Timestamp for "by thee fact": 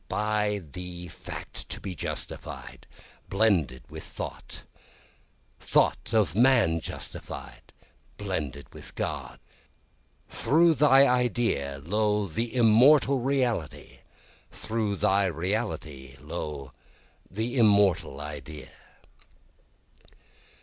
0.09-1.69